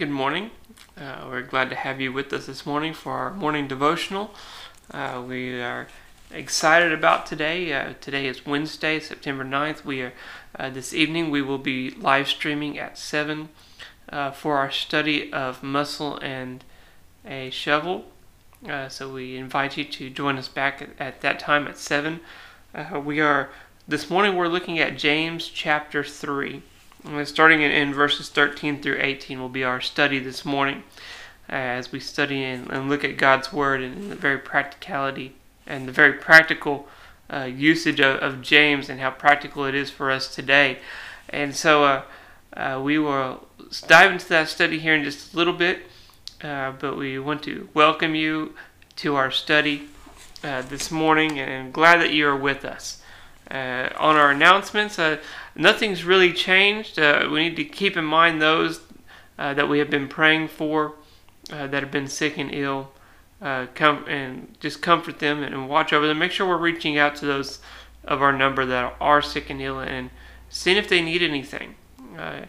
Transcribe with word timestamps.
Good 0.00 0.08
morning. 0.08 0.50
Uh, 0.96 1.26
we're 1.28 1.42
glad 1.42 1.68
to 1.68 1.76
have 1.76 2.00
you 2.00 2.10
with 2.10 2.32
us 2.32 2.46
this 2.46 2.64
morning 2.64 2.94
for 2.94 3.12
our 3.12 3.34
morning 3.34 3.68
devotional. 3.68 4.34
Uh, 4.90 5.22
we 5.28 5.60
are 5.60 5.88
excited 6.30 6.90
about 6.90 7.26
today. 7.26 7.70
Uh, 7.70 7.92
today 8.00 8.26
is 8.26 8.46
Wednesday, 8.46 8.98
September 8.98 9.44
9th. 9.44 9.84
We 9.84 10.00
are 10.00 10.14
uh, 10.58 10.70
this 10.70 10.94
evening 10.94 11.30
we 11.30 11.42
will 11.42 11.58
be 11.58 11.90
live 11.90 12.28
streaming 12.28 12.78
at 12.78 12.96
7 12.96 13.50
uh, 14.08 14.30
for 14.30 14.56
our 14.56 14.70
study 14.70 15.30
of 15.34 15.62
muscle 15.62 16.16
and 16.22 16.64
a 17.26 17.50
shovel. 17.50 18.06
Uh, 18.66 18.88
so 18.88 19.12
we 19.12 19.36
invite 19.36 19.76
you 19.76 19.84
to 19.84 20.08
join 20.08 20.38
us 20.38 20.48
back 20.48 20.80
at, 20.80 20.88
at 20.98 21.20
that 21.20 21.38
time 21.38 21.68
at 21.68 21.76
7. 21.76 22.20
we 23.04 23.20
are 23.20 23.50
this 23.86 24.08
morning 24.08 24.34
we're 24.34 24.48
looking 24.48 24.78
at 24.78 24.96
James 24.96 25.46
chapter 25.46 26.02
3. 26.02 26.62
Starting 27.24 27.62
in, 27.62 27.70
in, 27.70 27.94
verses 27.94 28.28
13 28.28 28.82
through 28.82 28.98
18 29.00 29.40
will 29.40 29.48
be 29.48 29.64
our 29.64 29.80
study 29.80 30.18
this 30.18 30.44
morning 30.44 30.82
uh, 31.48 31.52
as 31.52 31.90
we 31.90 31.98
study 31.98 32.44
and, 32.44 32.70
and, 32.70 32.90
look 32.90 33.04
at 33.04 33.16
God's 33.16 33.50
Word 33.50 33.80
and 33.80 34.12
the 34.12 34.16
very 34.16 34.36
practicality 34.36 35.34
and 35.66 35.88
the 35.88 35.92
very 35.92 36.12
practical 36.12 36.88
uh, 37.32 37.44
usage 37.44 38.00
of, 38.00 38.16
of, 38.16 38.42
James 38.42 38.90
and 38.90 39.00
how 39.00 39.10
practical 39.10 39.64
it 39.64 39.74
is 39.74 39.88
for 39.88 40.10
us 40.10 40.34
today. 40.34 40.78
And 41.30 41.56
so 41.56 41.84
uh, 41.84 42.02
uh 42.52 42.80
we 42.82 42.98
will 42.98 43.48
dive 43.86 44.12
into 44.12 44.28
that 44.28 44.48
study 44.48 44.78
here 44.78 44.94
in 44.94 45.02
just 45.02 45.32
a 45.32 45.36
little 45.36 45.54
bit, 45.54 45.90
uh, 46.42 46.72
but 46.72 46.98
we 46.98 47.18
want 47.18 47.42
to 47.44 47.70
welcome 47.72 48.14
you 48.14 48.54
to 48.96 49.16
our 49.16 49.30
study 49.30 49.88
uh, 50.44 50.60
this 50.62 50.90
morning 50.90 51.38
and 51.38 51.72
glad 51.72 52.00
that 52.02 52.12
you 52.12 52.28
are 52.28 52.36
with 52.36 52.62
us. 52.64 52.99
On 53.50 54.16
our 54.16 54.30
announcements, 54.30 54.98
nothing's 55.54 56.04
really 56.04 56.32
changed. 56.32 56.98
Uh, 56.98 57.28
we 57.30 57.48
need 57.48 57.56
to 57.56 57.64
keep 57.64 57.96
in 57.96 58.04
mind 58.04 58.40
those 58.40 58.80
uh, 59.38 59.54
that 59.54 59.68
we 59.68 59.78
have 59.78 59.90
been 59.90 60.08
praying 60.08 60.48
for 60.48 60.94
uh, 61.50 61.66
that 61.66 61.82
have 61.82 61.90
been 61.90 62.06
sick 62.06 62.38
and 62.38 62.54
ill. 62.54 62.92
Uh, 63.40 63.66
come 63.74 64.04
and 64.06 64.54
just 64.60 64.82
comfort 64.82 65.18
them 65.18 65.42
and, 65.42 65.54
and, 65.54 65.68
watch 65.68 65.94
over 65.94 66.06
them. 66.06 66.18
Make 66.18 66.30
sure 66.30 66.46
we're 66.46 66.58
reaching 66.58 66.98
out 66.98 67.16
to 67.16 67.26
those 67.26 67.58
of 68.04 68.20
our 68.20 68.34
number 68.34 68.66
that 68.66 68.94
are 69.00 69.22
sick 69.22 69.48
and 69.48 69.62
ill 69.62 69.80
and 69.80 70.10
seeing 70.50 70.76
if 70.76 70.90
they 70.90 71.00
need 71.00 71.22
anything. 71.22 71.74
Uh, 72.18 72.42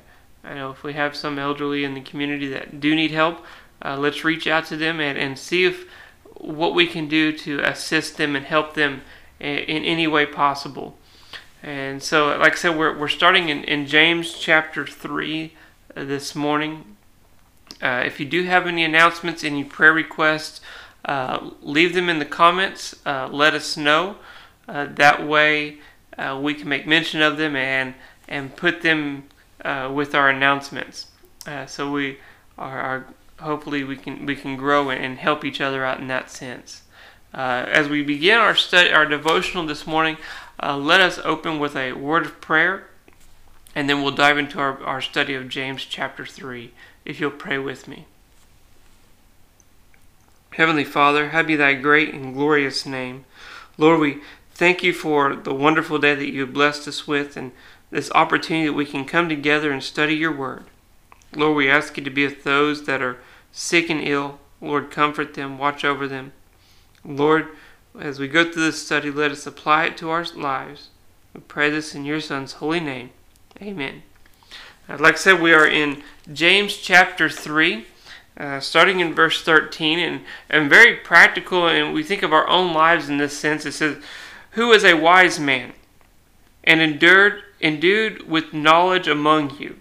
I 0.43 0.53
know 0.53 0.69
if 0.69 0.83
we 0.83 0.91
have 0.93 1.15
some 1.15 1.39
elderly 1.39 1.85
in 1.85 1.93
the 1.93 2.01
community 2.01 2.49
that 2.49 2.81
do 2.81 2.93
need 2.93 3.11
help, 3.11 3.45
uh, 3.83 3.95
let's 3.95 4.25
reach 4.25 4.47
out 4.47 4.65
to 4.65 4.75
them 4.75 4.99
and, 4.99 5.17
and 5.17 5.39
see 5.39 5.63
if 5.63 5.87
what 6.35 6.75
we 6.75 6.87
can 6.87 7.07
do 7.07 7.31
to 7.37 7.59
assist 7.59 8.17
them 8.17 8.35
and 8.35 8.45
help 8.45 8.73
them 8.73 9.01
in, 9.41 9.83
any 9.83 10.07
way 10.07 10.25
possible. 10.25 10.97
And 11.63 12.01
so, 12.01 12.37
like 12.37 12.53
I 12.53 12.55
said, 12.55 12.77
we're, 12.77 12.97
we're 12.97 13.07
starting 13.07 13.49
in, 13.49 13.63
in 13.63 13.85
James 13.85 14.33
chapter 14.33 14.85
3 14.85 15.53
uh, 15.95 16.03
this 16.03 16.35
morning. 16.35 16.97
Uh, 17.81 18.03
if 18.05 18.19
you 18.19 18.25
do 18.25 18.43
have 18.43 18.67
any 18.67 18.83
announcements, 18.83 19.43
any 19.43 19.63
prayer 19.63 19.93
requests, 19.93 20.61
uh, 21.05 21.51
leave 21.61 21.93
them 21.93 22.09
in 22.09 22.19
the 22.19 22.25
comments. 22.25 22.95
Uh, 23.05 23.27
let 23.31 23.53
us 23.53 23.77
know. 23.77 24.17
Uh, 24.67 24.85
that 24.85 25.25
way, 25.25 25.77
we 26.39 26.53
can 26.53 26.69
make 26.69 26.85
mention 26.85 27.21
of 27.21 27.37
them 27.37 27.55
and, 27.55 27.95
and 28.27 28.55
put 28.55 28.81
them 28.81 29.23
with 29.89 30.13
our 30.13 30.29
announcements. 30.29 31.07
so 31.65 31.91
we 31.91 32.19
are, 32.57 32.79
are, 32.79 33.05
hopefully 33.39 33.83
we 33.83 33.97
can 33.97 34.25
we 34.25 34.35
can 34.35 34.55
grow 34.55 34.91
and 34.91 35.17
help 35.17 35.43
each 35.43 35.59
other 35.59 35.83
out 35.83 35.99
in 35.99 36.07
that 36.07 36.29
sense. 36.29 36.80
As 37.39 37.87
we 37.87 38.03
begin 38.03 38.37
our 38.37 38.55
study, 38.55 38.91
our 38.91 39.05
devotional 39.05 39.65
this 39.65 39.87
morning, 39.87 40.17
uh, 40.61 40.77
let 40.77 41.01
us 41.01 41.19
open 41.23 41.59
with 41.59 41.75
a 41.75 41.93
word 41.93 42.25
of 42.25 42.41
prayer, 42.41 42.87
and 43.73 43.89
then 43.89 44.01
we'll 44.01 44.11
dive 44.11 44.37
into 44.37 44.59
our, 44.59 44.83
our 44.83 45.01
study 45.01 45.33
of 45.33 45.49
James 45.49 45.85
chapter 45.85 46.25
3. 46.25 46.71
If 47.05 47.19
you'll 47.19 47.31
pray 47.31 47.57
with 47.57 47.87
me. 47.87 48.05
Heavenly 50.51 50.83
Father, 50.83 51.29
have 51.29 51.47
be 51.47 51.55
thy 51.55 51.73
great 51.73 52.13
and 52.13 52.33
glorious 52.33 52.85
name. 52.85 53.25
Lord, 53.77 53.99
we 53.99 54.21
thank 54.53 54.83
you 54.83 54.93
for 54.93 55.35
the 55.35 55.53
wonderful 55.53 55.97
day 55.97 56.13
that 56.13 56.29
you 56.29 56.41
have 56.41 56.53
blessed 56.53 56.87
us 56.87 57.07
with 57.07 57.37
and 57.37 57.53
this 57.89 58.11
opportunity 58.11 58.67
that 58.67 58.73
we 58.73 58.85
can 58.85 59.05
come 59.05 59.29
together 59.29 59.71
and 59.71 59.81
study 59.81 60.13
your 60.13 60.35
word. 60.35 60.65
Lord, 61.35 61.55
we 61.55 61.69
ask 61.69 61.97
you 61.97 62.03
to 62.03 62.09
be 62.09 62.25
with 62.25 62.43
those 62.43 62.83
that 62.83 63.01
are 63.01 63.17
sick 63.51 63.89
and 63.89 64.01
ill. 64.01 64.39
Lord, 64.59 64.91
comfort 64.91 65.33
them, 65.33 65.57
watch 65.57 65.85
over 65.85 66.07
them. 66.07 66.33
Lord, 67.03 67.49
as 67.99 68.19
we 68.19 68.27
go 68.27 68.43
through 68.43 68.63
this 68.63 68.85
study, 68.85 69.11
let 69.11 69.31
us 69.31 69.47
apply 69.47 69.85
it 69.85 69.97
to 69.97 70.09
our 70.09 70.25
lives. 70.35 70.89
We 71.33 71.41
pray 71.41 71.69
this 71.69 71.95
in 71.95 72.05
your 72.05 72.21
Son's 72.21 72.53
holy 72.53 72.79
name. 72.79 73.11
Amen. 73.61 74.03
Uh, 74.89 74.97
like 74.99 75.15
I 75.15 75.17
said, 75.17 75.41
we 75.41 75.53
are 75.53 75.67
in 75.67 76.03
James 76.31 76.77
chapter 76.77 77.29
3, 77.29 77.85
uh, 78.37 78.59
starting 78.59 78.99
in 78.99 79.13
verse 79.13 79.43
13, 79.43 79.99
and, 79.99 80.21
and 80.49 80.69
very 80.69 80.95
practical, 80.95 81.67
and 81.67 81.93
we 81.93 82.03
think 82.03 82.23
of 82.23 82.33
our 82.33 82.47
own 82.47 82.73
lives 82.73 83.09
in 83.09 83.17
this 83.17 83.37
sense. 83.37 83.65
It 83.65 83.73
says, 83.73 84.03
Who 84.51 84.71
is 84.71 84.83
a 84.83 84.95
wise 84.95 85.39
man 85.39 85.73
and 86.63 86.81
endured, 86.81 87.43
endued 87.61 88.27
with 88.27 88.53
knowledge 88.53 89.07
among 89.07 89.57
you? 89.59 89.77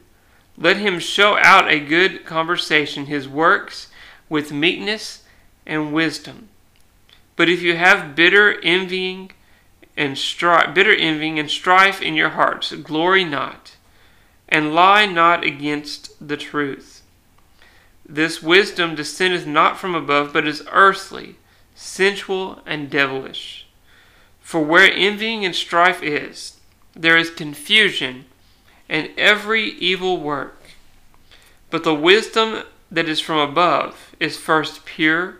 Let 0.56 0.76
him 0.76 0.98
show 0.98 1.38
out 1.38 1.70
a 1.70 1.80
good 1.80 2.26
conversation, 2.26 3.06
his 3.06 3.26
works 3.26 3.88
with 4.28 4.52
meekness 4.52 5.24
and 5.66 5.92
wisdom. 5.92 6.49
But 7.40 7.48
if 7.48 7.62
you 7.62 7.74
have 7.74 8.14
bitter 8.14 8.60
envying 8.60 9.30
and 9.96 10.18
strife, 10.18 10.74
bitter 10.74 10.94
envying 10.94 11.38
and 11.38 11.50
strife 11.50 12.02
in 12.02 12.12
your 12.12 12.28
hearts, 12.28 12.70
glory 12.70 13.24
not, 13.24 13.76
and 14.46 14.74
lie 14.74 15.06
not 15.06 15.42
against 15.42 16.12
the 16.20 16.36
truth. 16.36 17.00
This 18.04 18.42
wisdom 18.42 18.94
descendeth 18.94 19.46
not 19.46 19.78
from 19.78 19.94
above, 19.94 20.34
but 20.34 20.46
is 20.46 20.68
earthly, 20.70 21.36
sensual, 21.74 22.60
and 22.66 22.90
devilish. 22.90 23.66
For 24.42 24.60
where 24.60 24.92
envying 24.92 25.42
and 25.42 25.56
strife 25.56 26.02
is, 26.02 26.58
there 26.92 27.16
is 27.16 27.30
confusion 27.30 28.26
and 28.86 29.08
every 29.16 29.64
evil 29.78 30.20
work. 30.20 30.72
But 31.70 31.84
the 31.84 31.94
wisdom 31.94 32.64
that 32.90 33.08
is 33.08 33.18
from 33.18 33.38
above 33.38 34.14
is 34.20 34.36
first 34.36 34.84
pure 34.84 35.38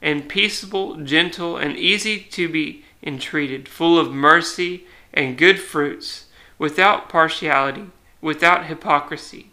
and 0.00 0.28
peaceable, 0.28 0.96
gentle, 0.96 1.56
and 1.56 1.76
easy 1.76 2.20
to 2.20 2.48
be 2.48 2.84
entreated, 3.02 3.68
full 3.68 3.98
of 3.98 4.12
mercy 4.12 4.86
and 5.12 5.38
good 5.38 5.58
fruits, 5.58 6.26
without 6.58 7.08
partiality, 7.08 7.86
without 8.20 8.66
hypocrisy. 8.66 9.50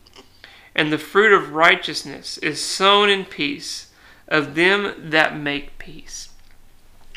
And 0.75 0.91
the 0.91 0.97
fruit 0.97 1.31
of 1.31 1.53
righteousness 1.53 2.38
is 2.39 2.59
sown 2.61 3.09
in 3.09 3.25
peace 3.25 3.91
of 4.28 4.56
them 4.56 4.94
that 4.97 5.38
make 5.38 5.78
peace. 5.78 6.29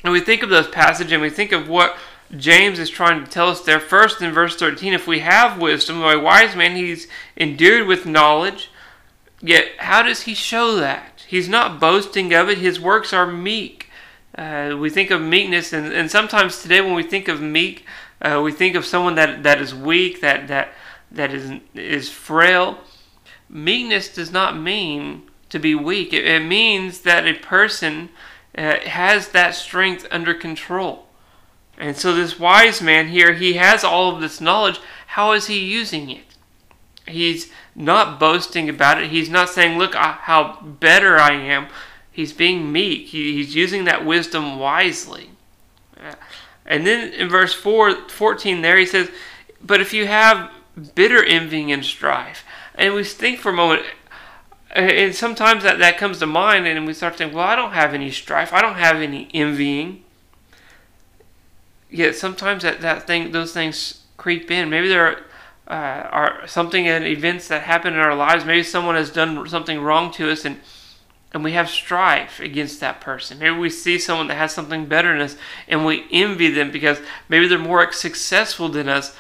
And 0.05 0.13
we 0.13 0.21
think 0.21 0.43
of 0.43 0.51
those 0.51 0.69
passages 0.69 1.13
and 1.13 1.23
we 1.23 1.31
think 1.31 1.53
of 1.53 1.69
what 1.69 1.97
James 2.37 2.79
is 2.79 2.91
trying 2.91 3.25
to 3.25 3.31
tell 3.31 3.49
us 3.49 3.63
there. 3.63 3.81
First, 3.81 4.21
in 4.21 4.33
verse 4.33 4.57
13, 4.57 4.93
if 4.93 5.07
we 5.07 5.21
have 5.21 5.61
wisdom, 5.61 6.03
a 6.03 6.19
wise 6.19 6.55
man, 6.55 6.77
he's 6.77 7.09
endued 7.37 7.89
with 7.89 8.07
knowledge. 8.07 8.71
Yet, 9.41 9.67
how 9.79 10.03
does 10.03 10.23
he 10.23 10.35
show 10.35 10.77
that? 10.77 11.18
He's 11.29 11.47
not 11.47 11.79
boasting 11.79 12.33
of 12.33 12.49
it. 12.49 12.57
His 12.57 12.81
works 12.81 13.13
are 13.13 13.27
meek. 13.27 13.91
Uh, 14.35 14.79
we 14.81 14.89
think 14.89 15.11
of 15.11 15.21
meekness, 15.21 15.75
and, 15.75 15.93
and 15.93 16.11
sometimes 16.11 16.63
today 16.63 16.81
when 16.81 16.95
we 16.95 17.03
think 17.03 17.29
of 17.29 17.43
meek, 17.43 17.85
uh, 18.23 18.41
we 18.43 18.51
think 18.51 18.75
of 18.75 18.87
someone 18.87 19.15
that, 19.17 19.43
that 19.43 19.61
is 19.61 19.75
weak, 19.75 20.23
that, 20.23 20.49
that, 20.49 20.73
that 21.11 21.35
is, 21.35 21.61
is 21.75 22.09
frail. 22.09 22.79
Meekness 23.51 24.09
does 24.09 24.33
not 24.33 24.57
mean 24.57 25.29
to 25.51 25.59
be 25.59 25.75
weak, 25.75 26.15
it, 26.15 26.25
it 26.25 26.47
means 26.47 27.03
that 27.03 27.27
a 27.27 27.35
person 27.35 28.09
uh, 28.57 28.79
has 28.87 29.29
that 29.29 29.55
strength 29.55 30.07
under 30.11 30.33
control. 30.33 31.09
And 31.77 31.95
so, 31.95 32.15
this 32.15 32.39
wise 32.39 32.81
man 32.81 33.09
here, 33.09 33.35
he 33.35 33.53
has 33.55 33.85
all 33.85 34.15
of 34.15 34.23
this 34.23 34.41
knowledge. 34.41 34.81
How 35.09 35.33
is 35.33 35.49
he 35.49 35.59
using 35.59 36.09
it? 36.09 36.28
He's 37.11 37.51
not 37.75 38.19
boasting 38.19 38.69
about 38.69 39.03
it. 39.03 39.11
He's 39.11 39.31
not 39.31 39.49
saying, 39.49 39.79
Look 39.79 39.95
how 39.95 40.61
better 40.63 41.19
I 41.19 41.33
am. 41.33 41.69
He's 42.11 42.33
being 42.33 42.73
meek. 42.73 43.09
He, 43.09 43.35
he's 43.35 43.55
using 43.55 43.85
that 43.85 44.05
wisdom 44.05 44.59
wisely. 44.59 45.31
Uh, 45.97 46.15
and 46.67 46.87
then 46.87 47.13
in 47.13 47.29
verse 47.29 47.55
4, 47.55 48.09
14 48.09 48.61
there, 48.61 48.77
he 48.77 48.87
says, 48.87 49.11
But 49.65 49.81
if 49.81 49.93
you 49.93 50.07
have 50.07 50.51
bitter 50.95 51.23
envying 51.23 51.71
and 51.71 51.85
strife, 51.85 52.45
and 52.75 52.95
we 52.95 53.05
think 53.05 53.39
for 53.39 53.51
a 53.51 53.55
moment, 53.55 53.85
uh, 54.75 54.81
and 54.81 55.15
sometimes 55.15 55.63
that, 55.63 55.79
that 55.79 55.97
comes 55.97 56.19
to 56.19 56.27
mind, 56.27 56.67
and 56.67 56.87
we 56.87 56.93
start 56.93 57.17
thinking, 57.17 57.37
Well, 57.37 57.47
I 57.47 57.57
don't 57.57 57.73
have 57.73 57.95
any 57.95 58.11
strife. 58.11 58.53
I 58.53 58.61
don't 58.61 58.75
have 58.75 58.97
any 58.97 59.29
envying. 59.33 60.05
Yet 61.91 62.17
sometimes 62.17 62.65
that, 62.65 62.81
that 62.81 63.07
thing, 63.07 63.31
those 63.31 63.53
things 63.53 64.03
creep 64.17 64.51
in. 64.51 64.69
Maybe 64.69 64.89
there 64.89 65.07
are 65.07 65.23
uh, 65.69 66.09
our 66.11 66.47
something 66.47 66.89
and 66.89 67.05
events 67.05 67.49
that 67.49 67.63
happen 67.63 67.93
in 67.93 68.01
our 68.01 68.15
lives. 68.15 68.45
Maybe 68.45 68.63
someone 68.63 68.95
has 68.95 69.11
done 69.11 69.47
something 69.49 69.81
wrong 69.81 70.11
to 70.13 70.31
us, 70.31 70.45
and 70.45 70.61
and 71.33 71.45
we 71.45 71.53
have 71.53 71.69
strife 71.69 72.41
against 72.41 72.81
that 72.81 73.01
person. 73.01 73.39
Maybe 73.39 73.57
we 73.57 73.69
see 73.69 73.99
someone 73.99 74.29
that 74.29 74.39
has 74.39 74.55
something 74.55 74.87
better 74.87 75.13
than 75.13 75.21
us, 75.21 75.37
and 75.69 75.85
we 75.85 76.07
envy 76.11 76.51
them 76.51 76.71
because 76.71 77.01
maybe 77.29 77.47
they're 77.47 77.59
more 77.59 77.93
successful 77.93 78.71
than 78.71 78.89
us, 78.89 79.15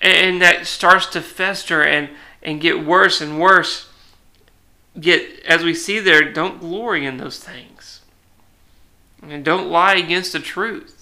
and 0.00 0.40
that 0.40 0.66
starts 0.66 1.06
to 1.06 1.20
fester 1.20 1.82
and 1.82 2.08
and 2.42 2.60
get 2.60 2.84
worse 2.86 3.20
and 3.20 3.38
worse. 3.38 3.88
Yet, 4.94 5.40
as 5.46 5.62
we 5.62 5.74
see 5.74 6.00
there, 6.00 6.32
don't 6.32 6.60
glory 6.60 7.04
in 7.04 7.18
those 7.18 7.38
things. 7.38 8.00
And 9.22 9.44
don't 9.44 9.70
lie 9.70 9.94
against 9.94 10.32
the 10.32 10.40
truth. 10.40 10.99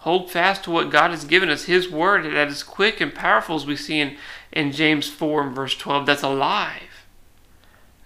Hold 0.00 0.30
fast 0.30 0.64
to 0.64 0.70
what 0.70 0.90
God 0.90 1.10
has 1.10 1.24
given 1.24 1.50
us, 1.50 1.64
His 1.64 1.90
Word, 1.90 2.24
that 2.24 2.48
is 2.48 2.62
quick 2.62 3.02
and 3.02 3.14
powerful, 3.14 3.56
as 3.56 3.66
we 3.66 3.76
see 3.76 4.00
in, 4.00 4.16
in 4.50 4.72
James 4.72 5.08
4 5.08 5.42
and 5.42 5.54
verse 5.54 5.76
12, 5.76 6.06
that's 6.06 6.22
alive. 6.22 7.04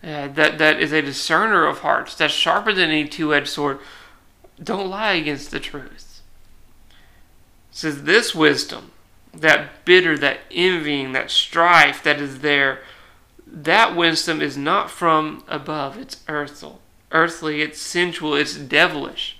Uh, 0.03 0.27
that, 0.27 0.59
that 0.59 0.81
is 0.81 0.91
a 0.91 1.03
discerner 1.03 1.65
of 1.67 1.79
hearts, 1.79 2.17
that's 2.17 2.35
sharper 2.35 2.73
than 2.73 2.91
any 2.91 3.07
two 3.07 3.33
edged 3.33 3.49
sword. 3.49 3.79
Don't 4.61 4.91
lie 4.91 5.13
against 5.13 5.53
the 5.53 5.61
truth. 5.61 6.21
It 6.91 6.97
says, 7.71 8.03
This 8.03 8.35
wisdom, 8.35 8.91
that 9.33 9.85
bitter, 9.85 10.19
that 10.19 10.41
envying, 10.51 11.13
that 11.13 11.31
strife 11.31 12.03
that 12.03 12.21
is 12.21 12.41
there, 12.41 12.81
that 13.47 13.95
wisdom 13.95 14.43
is 14.43 14.57
not 14.57 14.91
from 14.91 15.45
above. 15.47 15.97
It's 15.97 16.23
earthly. 16.27 16.73
Earthly, 17.13 17.63
it's 17.63 17.81
sensual, 17.81 18.35
it's 18.35 18.57
devilish. 18.57 19.39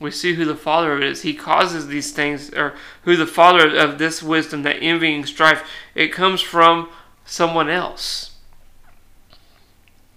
We 0.00 0.10
see 0.10 0.34
who 0.34 0.46
the 0.46 0.56
father 0.56 0.94
of 0.94 1.02
it 1.02 1.06
is. 1.06 1.22
He 1.22 1.34
causes 1.34 1.86
these 1.86 2.10
things, 2.10 2.52
or 2.54 2.74
who 3.02 3.16
the 3.16 3.26
father 3.26 3.76
of 3.76 3.98
this 3.98 4.22
wisdom, 4.22 4.62
that 4.62 4.78
envying 4.80 5.26
strife, 5.26 5.62
it 5.94 6.08
comes 6.08 6.40
from 6.40 6.88
someone 7.26 7.68
else. 7.68 8.30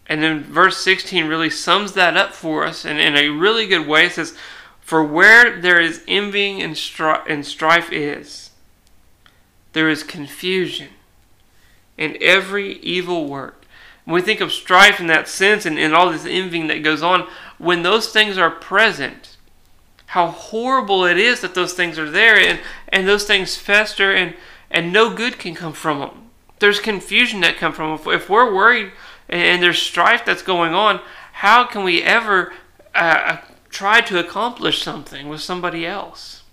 And 0.07 0.23
then 0.23 0.43
verse 0.43 0.77
16 0.77 1.27
really 1.27 1.49
sums 1.49 1.93
that 1.93 2.15
up 2.15 2.33
for 2.33 2.65
us 2.65 2.85
and 2.85 2.99
in 2.99 3.15
a 3.17 3.29
really 3.29 3.67
good 3.67 3.87
way. 3.87 4.05
It 4.05 4.13
says, 4.13 4.35
For 4.79 5.03
where 5.03 5.59
there 5.59 5.81
is 5.81 6.03
envying 6.07 6.61
and, 6.61 6.75
stri- 6.75 7.23
and 7.27 7.45
strife 7.45 7.91
is, 7.91 8.51
there 9.73 9.89
is 9.89 10.03
confusion 10.03 10.89
in 11.97 12.17
every 12.21 12.73
evil 12.79 13.27
work. 13.27 13.65
When 14.05 14.15
we 14.15 14.21
think 14.21 14.41
of 14.41 14.51
strife 14.51 14.99
in 14.99 15.07
that 15.07 15.27
sense 15.27 15.65
and, 15.65 15.79
and 15.79 15.93
all 15.93 16.11
this 16.11 16.25
envying 16.25 16.67
that 16.67 16.83
goes 16.83 17.01
on, 17.01 17.27
when 17.57 17.83
those 17.83 18.09
things 18.09 18.37
are 18.37 18.51
present, 18.51 19.32
how 20.13 20.27
horrible 20.27 21.05
it 21.05 21.17
is 21.17 21.41
that 21.41 21.55
those 21.55 21.73
things 21.73 21.97
are 21.97 22.07
there 22.07 22.37
and, 22.37 22.59
and 22.89 23.07
those 23.07 23.23
things 23.23 23.57
fester 23.57 24.13
and, 24.13 24.35
and 24.69 24.93
no 24.93 25.11
good 25.11 25.39
can 25.39 25.55
come 25.55 25.73
from 25.73 25.99
them. 25.99 26.29
There's 26.59 26.79
confusion 26.79 27.41
that 27.41 27.57
comes 27.57 27.75
from 27.75 27.97
them. 27.97 28.13
If 28.13 28.29
we're 28.29 28.53
worried 28.53 28.91
and 29.27 29.63
there's 29.63 29.81
strife 29.81 30.23
that's 30.23 30.43
going 30.43 30.71
on, 30.71 30.99
how 31.31 31.63
can 31.63 31.83
we 31.83 32.03
ever 32.03 32.53
uh, 32.93 33.37
try 33.71 34.01
to 34.01 34.19
accomplish 34.19 34.83
something 34.83 35.29
with 35.29 35.41
somebody 35.41 35.83
else? 35.83 36.43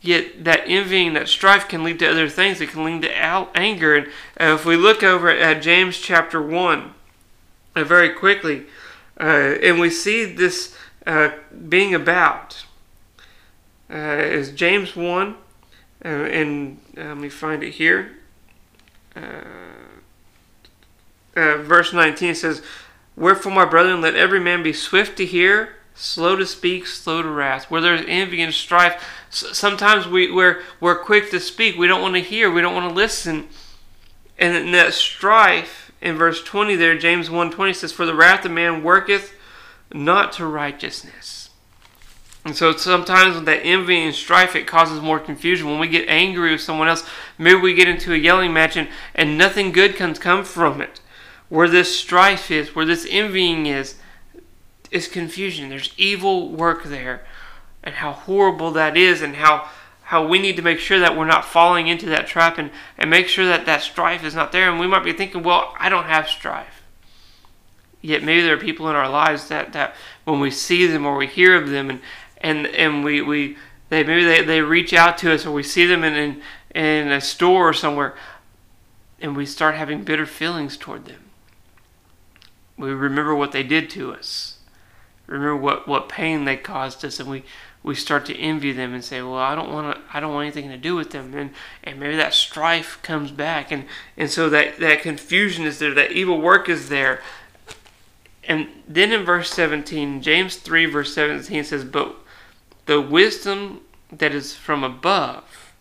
Yet 0.00 0.44
that 0.44 0.62
envying, 0.68 1.14
that 1.14 1.26
strife 1.26 1.66
can 1.66 1.82
lead 1.82 1.98
to 1.98 2.08
other 2.08 2.28
things. 2.28 2.60
It 2.60 2.70
can 2.70 2.84
lead 2.84 3.02
to 3.02 3.12
anger. 3.12 3.96
And 3.96 4.06
uh, 4.40 4.54
if 4.54 4.64
we 4.64 4.76
look 4.76 5.02
over 5.02 5.28
at 5.28 5.62
James 5.62 5.98
chapter 5.98 6.40
1 6.40 6.94
uh, 7.74 7.82
very 7.82 8.10
quickly, 8.10 8.66
uh, 9.18 9.56
and 9.60 9.80
we 9.80 9.90
see 9.90 10.24
this 10.24 10.76
uh, 11.06 11.30
being 11.68 11.94
about, 11.94 12.64
uh, 13.88 13.96
is 13.96 14.50
James 14.50 14.96
1, 14.96 15.36
uh, 16.04 16.08
and 16.08 16.80
let 16.96 17.16
me 17.16 17.28
find 17.28 17.62
it 17.62 17.74
here. 17.74 18.12
verse 21.34 21.92
19 21.92 22.34
says, 22.34 22.62
Wherefore, 23.14 23.52
my 23.52 23.64
brethren, 23.64 24.00
let 24.00 24.14
every 24.14 24.40
man 24.40 24.62
be 24.62 24.72
swift 24.72 25.16
to 25.18 25.26
hear, 25.26 25.76
slow 25.94 26.36
to 26.36 26.44
speak, 26.44 26.86
slow 26.86 27.22
to 27.22 27.28
wrath. 27.28 27.70
Where 27.70 27.80
there's 27.80 28.04
envy 28.06 28.42
and 28.42 28.52
strife, 28.52 29.02
sometimes 29.30 30.06
we, 30.06 30.30
we're, 30.30 30.62
we're 30.80 30.98
quick 30.98 31.30
to 31.30 31.40
speak. 31.40 31.76
We 31.76 31.86
don't 31.86 32.02
want 32.02 32.14
to 32.14 32.20
hear. 32.20 32.50
We 32.50 32.60
don't 32.60 32.74
want 32.74 32.90
to 32.90 32.94
listen. 32.94 33.48
And 34.38 34.56
in 34.56 34.72
that 34.72 34.92
strife, 34.92 35.92
in 36.02 36.16
verse 36.16 36.42
20 36.42 36.74
there, 36.76 36.98
James 36.98 37.28
1.20 37.28 37.74
says, 37.74 37.92
For 37.92 38.04
the 38.04 38.14
wrath 38.14 38.44
of 38.44 38.50
man 38.50 38.82
worketh 38.82 39.35
not 39.92 40.32
to 40.32 40.46
righteousness. 40.46 41.50
And 42.44 42.54
so 42.56 42.76
sometimes 42.76 43.34
with 43.34 43.44
that 43.46 43.64
envy 43.64 43.98
and 44.04 44.14
strife, 44.14 44.54
it 44.54 44.68
causes 44.68 45.00
more 45.00 45.18
confusion. 45.18 45.68
When 45.68 45.80
we 45.80 45.88
get 45.88 46.08
angry 46.08 46.52
with 46.52 46.60
someone 46.60 46.86
else, 46.86 47.04
maybe 47.38 47.58
we 47.58 47.74
get 47.74 47.88
into 47.88 48.14
a 48.14 48.16
yelling 48.16 48.52
match 48.52 48.76
and, 48.76 48.88
and 49.16 49.36
nothing 49.36 49.72
good 49.72 49.96
can 49.96 50.14
come 50.14 50.44
from 50.44 50.80
it. 50.80 51.00
Where 51.48 51.68
this 51.68 51.98
strife 51.98 52.50
is, 52.50 52.74
where 52.74 52.84
this 52.84 53.04
envying 53.10 53.66
is, 53.66 53.96
is 54.92 55.08
confusion. 55.08 55.70
There's 55.70 55.92
evil 55.96 56.50
work 56.52 56.84
there. 56.84 57.26
And 57.82 57.96
how 57.96 58.12
horrible 58.12 58.70
that 58.72 58.96
is, 58.96 59.22
and 59.22 59.36
how, 59.36 59.68
how 60.02 60.26
we 60.26 60.38
need 60.38 60.56
to 60.56 60.62
make 60.62 60.78
sure 60.78 61.00
that 61.00 61.16
we're 61.16 61.24
not 61.24 61.44
falling 61.44 61.88
into 61.88 62.06
that 62.06 62.28
trap 62.28 62.58
and, 62.58 62.70
and 62.96 63.10
make 63.10 63.26
sure 63.26 63.46
that 63.46 63.66
that 63.66 63.82
strife 63.82 64.24
is 64.24 64.36
not 64.36 64.52
there. 64.52 64.70
And 64.70 64.78
we 64.78 64.86
might 64.86 65.04
be 65.04 65.12
thinking, 65.12 65.42
well, 65.42 65.74
I 65.80 65.88
don't 65.88 66.06
have 66.06 66.28
strife. 66.28 66.75
Yet 68.06 68.22
maybe 68.22 68.42
there 68.42 68.54
are 68.54 68.58
people 68.58 68.88
in 68.88 68.94
our 68.94 69.08
lives 69.08 69.48
that, 69.48 69.72
that 69.72 69.96
when 70.24 70.38
we 70.38 70.50
see 70.52 70.86
them 70.86 71.04
or 71.04 71.16
we 71.16 71.26
hear 71.26 71.60
of 71.60 71.70
them 71.70 71.90
and, 71.90 72.00
and, 72.40 72.66
and 72.68 73.02
we, 73.02 73.20
we 73.20 73.56
they 73.88 74.04
maybe 74.04 74.24
they, 74.24 74.44
they 74.44 74.60
reach 74.60 74.92
out 74.92 75.18
to 75.18 75.32
us 75.32 75.44
or 75.44 75.50
we 75.50 75.64
see 75.64 75.86
them 75.86 76.04
in, 76.04 76.14
in, 76.14 76.42
in 76.72 77.10
a 77.10 77.20
store 77.20 77.68
or 77.68 77.72
somewhere 77.72 78.14
and 79.20 79.36
we 79.36 79.44
start 79.44 79.74
having 79.74 80.04
bitter 80.04 80.24
feelings 80.24 80.76
toward 80.76 81.06
them. 81.06 81.24
We 82.78 82.90
remember 82.90 83.34
what 83.34 83.50
they 83.50 83.64
did 83.64 83.90
to 83.90 84.12
us 84.12 84.56
remember 85.26 85.56
what, 85.56 85.88
what 85.88 86.08
pain 86.08 86.44
they 86.44 86.56
caused 86.56 87.04
us 87.04 87.18
and 87.20 87.28
we, 87.28 87.44
we 87.82 87.94
start 87.94 88.26
to 88.26 88.36
envy 88.36 88.72
them 88.72 88.94
and 88.94 89.04
say, 89.04 89.20
Well, 89.22 89.34
I 89.34 89.54
don't 89.54 89.72
want 89.72 89.96
to 89.96 90.02
I 90.12 90.20
don't 90.20 90.34
want 90.34 90.44
anything 90.44 90.70
to 90.70 90.76
do 90.76 90.94
with 90.94 91.10
them 91.10 91.34
and, 91.34 91.50
and 91.84 92.00
maybe 92.00 92.16
that 92.16 92.34
strife 92.34 93.00
comes 93.02 93.30
back 93.30 93.70
and, 93.70 93.84
and 94.16 94.30
so 94.30 94.48
that, 94.50 94.78
that 94.78 95.02
confusion 95.02 95.64
is 95.64 95.78
there, 95.78 95.94
that 95.94 96.12
evil 96.12 96.40
work 96.40 96.68
is 96.68 96.88
there. 96.88 97.20
And 98.46 98.68
then 98.86 99.12
in 99.12 99.24
verse 99.24 99.50
17, 99.50 100.22
James 100.22 100.56
3 100.56 100.86
verse 100.86 101.14
17 101.14 101.64
says, 101.64 101.84
But 101.84 102.14
the 102.86 103.00
wisdom 103.00 103.80
that 104.10 104.34
is 104.34 104.54
from 104.54 104.84
above 104.84 105.72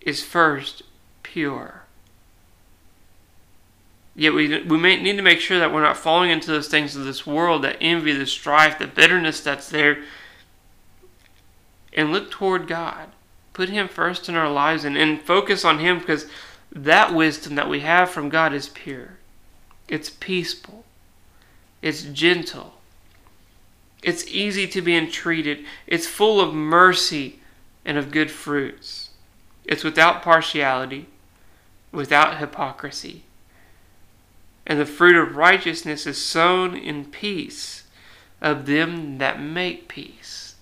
is 0.00 0.22
first 0.22 0.82
pure 1.22 1.80
Yet 4.20 4.34
we, 4.34 4.62
we 4.64 4.76
may 4.76 5.00
need 5.00 5.16
to 5.16 5.22
make 5.22 5.40
sure 5.40 5.58
that 5.58 5.72
we're 5.72 5.82
not 5.82 5.96
falling 5.96 6.30
into 6.30 6.50
those 6.50 6.68
things 6.68 6.94
of 6.94 7.06
this 7.06 7.26
world, 7.26 7.62
that 7.62 7.78
envy, 7.80 8.12
the 8.12 8.26
strife, 8.26 8.78
the 8.78 8.86
bitterness 8.86 9.40
that's 9.40 9.70
there. 9.70 10.02
And 11.94 12.12
look 12.12 12.30
toward 12.30 12.66
God. 12.66 13.08
Put 13.54 13.68
Him 13.68 13.88
first 13.88 14.28
in 14.28 14.34
our 14.34 14.50
lives 14.50 14.84
and, 14.84 14.96
and 14.96 15.22
focus 15.22 15.64
on 15.64 15.78
Him 15.78 15.98
because 15.98 16.26
that 16.70 17.14
wisdom 17.14 17.54
that 17.54 17.70
we 17.70 17.80
have 17.80 18.10
from 18.10 18.28
God 18.28 18.52
is 18.52 18.68
pure. 18.68 19.18
It's 19.88 20.10
peaceful. 20.10 20.84
It's 21.82 22.02
gentle. 22.02 22.74
It's 24.02 24.26
easy 24.26 24.66
to 24.68 24.80
be 24.80 24.96
entreated. 24.96 25.64
It's 25.86 26.06
full 26.06 26.40
of 26.40 26.54
mercy 26.54 27.40
and 27.84 27.98
of 27.98 28.10
good 28.10 28.30
fruits. 28.30 29.10
It's 29.64 29.84
without 29.84 30.22
partiality, 30.22 31.06
without 31.92 32.38
hypocrisy 32.38 33.24
and 34.70 34.78
the 34.78 34.86
fruit 34.86 35.16
of 35.16 35.34
righteousness 35.34 36.06
is 36.06 36.24
sown 36.24 36.76
in 36.76 37.04
peace 37.04 37.82
of 38.40 38.66
them 38.66 39.18
that 39.18 39.40
make 39.40 39.88
peace. 39.88 40.54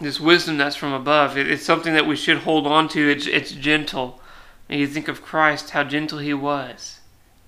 This 0.00 0.18
wisdom 0.18 0.58
that's 0.58 0.74
from 0.74 0.92
above, 0.92 1.38
it, 1.38 1.48
it's 1.48 1.64
something 1.64 1.94
that 1.94 2.08
we 2.08 2.16
should 2.16 2.38
hold 2.38 2.66
on 2.66 2.88
to. 2.88 3.10
It's, 3.10 3.28
it's 3.28 3.52
gentle. 3.52 4.20
And 4.68 4.80
you 4.80 4.88
think 4.88 5.06
of 5.06 5.22
Christ, 5.22 5.70
how 5.70 5.84
gentle 5.84 6.18
he 6.18 6.34
was, 6.34 6.98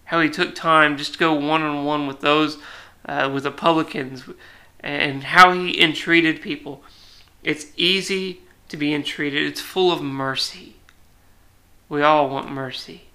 how 0.06 0.20
he 0.20 0.28
took 0.28 0.54
time 0.54 0.96
just 0.96 1.14
to 1.14 1.18
go 1.18 1.34
one 1.34 1.62
on 1.62 1.84
one 1.84 2.06
with 2.06 2.20
those, 2.20 2.58
uh, 3.04 3.30
with 3.32 3.44
the 3.44 3.50
publicans, 3.50 4.24
and 4.80 5.22
how 5.24 5.52
he 5.52 5.80
entreated 5.80 6.42
people. 6.42 6.82
It's 7.42 7.66
easy 7.76 8.40
to 8.68 8.76
be 8.76 8.92
entreated, 8.92 9.46
it's 9.46 9.60
full 9.60 9.92
of 9.92 10.02
mercy. 10.02 10.76
We 11.88 12.02
all 12.02 12.28
want 12.28 12.50
mercy 12.50 13.06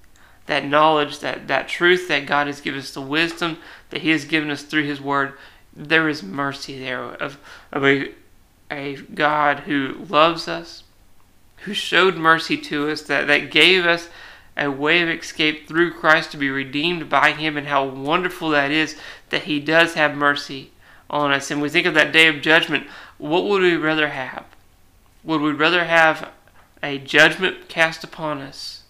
that 0.51 0.65
knowledge, 0.65 1.19
that, 1.19 1.47
that 1.47 1.67
truth 1.69 2.07
that 2.07 2.25
God 2.25 2.47
has 2.47 2.61
given 2.61 2.79
us, 2.79 2.93
the 2.93 3.01
wisdom 3.01 3.57
that 3.89 4.01
He 4.01 4.09
has 4.09 4.25
given 4.25 4.49
us 4.49 4.63
through 4.63 4.83
His 4.83 4.99
Word, 4.99 5.33
there 5.73 6.09
is 6.09 6.21
mercy 6.21 6.77
there 6.77 7.03
of, 7.03 7.37
of 7.71 7.85
a, 7.85 8.11
a 8.69 8.97
God 8.97 9.61
who 9.61 10.05
loves 10.09 10.49
us, 10.49 10.83
who 11.59 11.73
showed 11.73 12.15
mercy 12.17 12.57
to 12.57 12.89
us, 12.89 13.03
that, 13.03 13.27
that 13.27 13.51
gave 13.51 13.85
us 13.85 14.09
a 14.57 14.69
way 14.69 15.01
of 15.01 15.09
escape 15.09 15.67
through 15.67 15.93
Christ 15.93 16.31
to 16.31 16.37
be 16.37 16.49
redeemed 16.49 17.09
by 17.09 17.31
Him, 17.31 17.57
and 17.57 17.67
how 17.67 17.85
wonderful 17.85 18.49
that 18.49 18.71
is 18.71 18.97
that 19.29 19.43
He 19.43 19.59
does 19.59 19.93
have 19.93 20.15
mercy 20.15 20.71
on 21.09 21.31
us. 21.31 21.51
And 21.51 21.61
we 21.61 21.69
think 21.69 21.85
of 21.85 21.93
that 21.93 22.11
day 22.11 22.27
of 22.27 22.41
judgment, 22.41 22.87
what 23.17 23.45
would 23.45 23.61
we 23.61 23.75
rather 23.75 24.09
have? 24.09 24.45
Would 25.23 25.41
we 25.41 25.51
rather 25.51 25.85
have 25.85 26.31
a 26.81 26.97
judgment 26.97 27.67
cast 27.67 28.03
upon 28.03 28.39
us? 28.39 28.83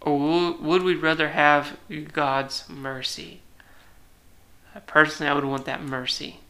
Or 0.00 0.52
would 0.52 0.82
we 0.82 0.94
rather 0.94 1.30
have 1.30 1.76
God's 2.12 2.68
mercy? 2.68 3.40
Personally, 4.86 5.30
I 5.30 5.34
would 5.34 5.44
want 5.44 5.64
that 5.64 5.82
mercy. 5.82 6.40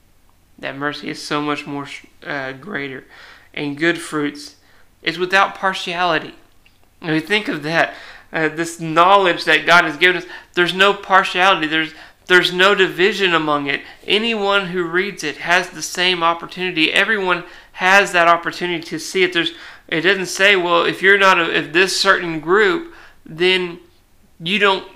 That 0.59 0.77
mercy 0.77 1.09
is 1.09 1.23
so 1.23 1.41
much 1.41 1.67
more 1.67 1.89
uh, 2.27 2.53
greater. 2.53 3.05
And 3.55 3.79
good 3.79 3.99
fruits 3.99 4.57
is 5.03 5.19
without 5.19 5.55
partiality. 5.55 6.35
And 7.01 7.13
we 7.13 7.21
think 7.21 7.49
of 7.49 7.63
that, 7.63 7.95
uh, 8.33 8.49
this 8.49 8.81
knowledge 8.81 9.45
that 9.45 9.67
God 9.67 9.85
has 9.85 9.97
given 9.97 10.17
us, 10.17 10.27
there's 10.55 10.75
no 10.75 10.95
partiality. 10.95 11.67
There's 11.67 11.93
there's 12.27 12.53
no 12.53 12.75
division 12.75 13.33
among 13.33 13.69
it. 13.69 13.81
Anyone 14.07 14.67
who 14.67 14.85
reads 14.85 15.25
it 15.25 15.39
has 15.39 15.71
the 15.71 15.81
same 15.81 16.23
opportunity. 16.23 16.93
Everyone 16.93 17.45
has 17.73 18.13
that 18.13 18.29
opportunity 18.29 18.85
to 18.85 18.99
see 18.99 19.23
it. 19.23 19.33
There's 19.33 19.55
it 19.89 20.03
doesn't 20.03 20.27
say, 20.27 20.55
well, 20.55 20.85
if 20.85 21.01
you're 21.01 21.19
not 21.19 21.39
a, 21.39 21.57
if 21.57 21.73
this 21.73 21.99
certain 21.99 22.41
group, 22.41 22.93
then 23.25 23.81
you 24.39 24.59
don't 24.59 24.87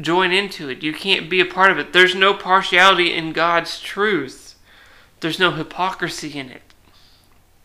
join 0.00 0.32
into 0.32 0.68
it. 0.70 0.82
You 0.82 0.94
can't 0.94 1.28
be 1.28 1.40
a 1.40 1.44
part 1.44 1.70
of 1.70 1.78
it. 1.78 1.92
There's 1.92 2.14
no 2.14 2.32
partiality 2.32 3.12
in 3.12 3.32
God's 3.32 3.80
truth. 3.80 4.56
There's 5.20 5.38
no 5.38 5.50
hypocrisy 5.50 6.38
in 6.38 6.50
it. 6.50 6.62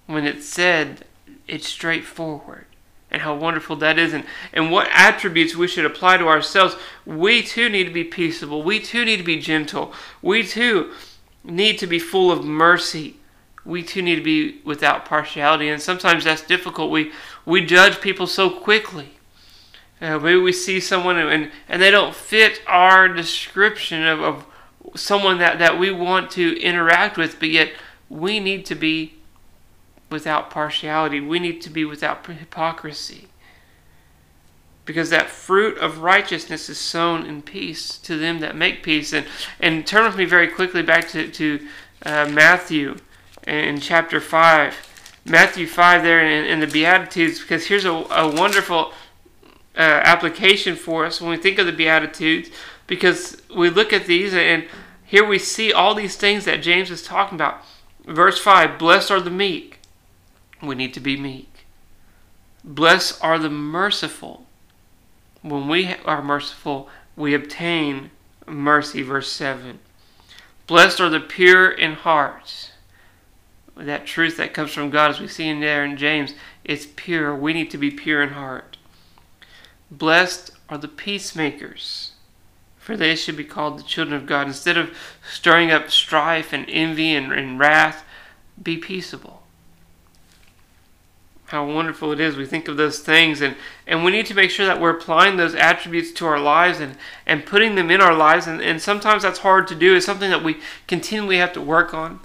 When 0.05 0.25
it's 0.25 0.47
said, 0.47 1.05
it's 1.47 1.67
straightforward. 1.67 2.65
And 3.13 3.21
how 3.21 3.35
wonderful 3.35 3.75
that 3.77 3.99
is, 3.99 4.11
and, 4.11 4.25
and 4.51 4.71
what 4.71 4.89
attributes 4.91 5.55
we 5.55 5.67
should 5.67 5.85
apply 5.85 6.17
to 6.17 6.27
ourselves. 6.27 6.75
We 7.05 7.43
too 7.43 7.69
need 7.69 7.83
to 7.83 7.93
be 7.93 8.03
peaceable. 8.03 8.63
We 8.63 8.79
too 8.79 9.05
need 9.05 9.17
to 9.17 9.23
be 9.23 9.39
gentle. 9.39 9.93
We 10.23 10.43
too 10.43 10.91
need 11.43 11.77
to 11.77 11.87
be 11.87 11.99
full 11.99 12.31
of 12.31 12.43
mercy. 12.43 13.17
We 13.63 13.83
too 13.83 14.01
need 14.01 14.15
to 14.15 14.23
be 14.23 14.61
without 14.65 15.05
partiality. 15.05 15.69
And 15.69 15.79
sometimes 15.79 16.23
that's 16.23 16.41
difficult. 16.41 16.89
We, 16.89 17.11
we 17.45 17.63
judge 17.63 18.01
people 18.01 18.25
so 18.25 18.49
quickly. 18.49 19.11
Uh, 20.01 20.17
maybe 20.17 20.39
we 20.39 20.51
see 20.51 20.79
someone 20.79 21.17
and, 21.17 21.51
and 21.69 21.81
they 21.81 21.91
don't 21.91 22.15
fit 22.15 22.61
our 22.67 23.07
description 23.07 24.05
of, 24.05 24.21
of 24.21 24.45
someone 24.95 25.37
that, 25.37 25.59
that 25.59 25.79
we 25.79 25.91
want 25.91 26.31
to 26.31 26.59
interact 26.59 27.15
with, 27.17 27.39
but 27.39 27.49
yet 27.49 27.71
we 28.09 28.39
need 28.39 28.65
to 28.65 28.75
be 28.75 29.13
without 30.13 30.49
partiality. 30.49 31.19
We 31.19 31.39
need 31.39 31.61
to 31.63 31.69
be 31.69 31.83
without 31.83 32.25
hypocrisy. 32.25 33.27
Because 34.85 35.09
that 35.09 35.29
fruit 35.29 35.77
of 35.79 35.99
righteousness 35.99 36.69
is 36.69 36.77
sown 36.77 37.25
in 37.25 37.41
peace 37.41 37.97
to 37.97 38.17
them 38.17 38.39
that 38.39 38.55
make 38.55 38.83
peace. 38.83 39.11
And, 39.11 39.25
and 39.59 39.85
turn 39.85 40.05
with 40.05 40.15
me 40.15 40.25
very 40.25 40.47
quickly 40.47 40.83
back 40.83 41.09
to, 41.09 41.27
to 41.29 41.67
uh, 42.05 42.29
Matthew 42.31 42.97
in 43.47 43.79
chapter 43.79 44.21
5. 44.21 45.21
Matthew 45.25 45.65
5 45.65 46.03
there 46.03 46.25
in, 46.25 46.45
in 46.45 46.59
the 46.59 46.67
Beatitudes, 46.67 47.39
because 47.39 47.65
here's 47.65 47.85
a, 47.85 47.91
a 47.91 48.33
wonderful 48.33 48.93
uh, 49.75 50.01
application 50.03 50.75
for 50.75 51.05
us 51.05 51.19
when 51.19 51.31
we 51.31 51.37
think 51.37 51.57
of 51.57 51.65
the 51.65 51.71
Beatitudes 51.71 52.49
because 52.85 53.41
we 53.55 53.69
look 53.69 53.91
at 53.91 54.05
these 54.05 54.33
and 54.33 54.67
here 55.03 55.25
we 55.25 55.39
see 55.39 55.73
all 55.73 55.95
these 55.95 56.15
things 56.15 56.45
that 56.45 56.61
James 56.61 56.91
is 56.91 57.01
talking 57.01 57.35
about. 57.35 57.63
Verse 58.05 58.39
5 58.39 58.77
Blessed 58.77 59.11
are 59.11 59.21
the 59.21 59.29
meek. 59.29 59.79
We 60.63 60.75
need 60.75 60.93
to 60.93 61.01
be 61.01 61.17
meek. 61.17 61.65
Blessed 62.63 63.21
are 63.21 63.37
the 63.37 63.49
merciful. 63.49 64.45
When 65.41 65.67
we 65.67 65.93
are 66.05 66.21
merciful, 66.21 66.89
we 67.17 67.33
obtain 67.33 68.11
mercy. 68.47 69.01
Verse 69.01 69.29
7. 69.31 69.79
Blessed 70.65 71.01
are 71.01 71.09
the 71.09 71.19
pure 71.19 71.69
in 71.69 71.93
heart. 71.93 72.71
That 73.75 74.05
truth 74.05 74.37
that 74.37 74.53
comes 74.53 74.71
from 74.71 74.89
God, 74.89 75.11
as 75.11 75.19
we 75.19 75.27
see 75.27 75.49
in 75.49 75.59
there 75.59 75.83
in 75.83 75.97
James, 75.97 76.33
it's 76.63 76.87
pure. 76.95 77.35
We 77.35 77.51
need 77.51 77.69
to 77.71 77.77
be 77.77 77.91
pure 77.91 78.23
in 78.23 78.29
heart. 78.29 78.77
Blessed 79.91 80.51
are 80.69 80.77
the 80.77 80.87
peacemakers, 80.87 82.11
for 82.77 82.95
they 82.95 83.15
should 83.15 83.35
be 83.35 83.43
called 83.43 83.77
the 83.77 83.83
children 83.83 84.15
of 84.15 84.25
God. 84.25 84.47
Instead 84.47 84.77
of 84.77 84.95
stirring 85.29 85.71
up 85.71 85.91
strife 85.91 86.53
and 86.53 86.65
envy 86.69 87.13
and, 87.13 87.33
and 87.33 87.59
wrath, 87.59 88.05
be 88.61 88.77
peaceable. 88.77 89.42
How 91.53 91.63
wonderful 91.63 92.11
it 92.11 92.19
is. 92.19 92.35
We 92.35 92.47
think 92.47 92.67
of 92.67 92.77
those 92.77 92.97
things, 92.97 93.39
and, 93.39 93.55
and 93.85 94.03
we 94.03 94.09
need 94.09 94.25
to 94.25 94.33
make 94.33 94.49
sure 94.49 94.65
that 94.65 94.81
we're 94.81 94.97
applying 94.97 95.37
those 95.37 95.53
attributes 95.53 96.11
to 96.13 96.25
our 96.25 96.39
lives 96.39 96.79
and, 96.79 96.97
and 97.27 97.45
putting 97.45 97.75
them 97.75 97.91
in 97.91 98.01
our 98.01 98.15
lives. 98.15 98.47
And, 98.47 98.59
and 98.59 98.81
sometimes 98.81 99.21
that's 99.21 99.37
hard 99.37 99.67
to 99.67 99.75
do. 99.75 99.95
It's 99.95 100.03
something 100.03 100.31
that 100.31 100.43
we 100.43 100.57
continually 100.87 101.37
have 101.37 101.53
to 101.53 101.61
work 101.61 101.93
on. 101.93 102.21